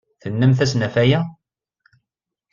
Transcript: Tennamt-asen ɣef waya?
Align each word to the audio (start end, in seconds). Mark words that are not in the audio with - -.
Tennamt-asen 0.21 0.85
ɣef 0.85 0.95
waya? 0.97 1.21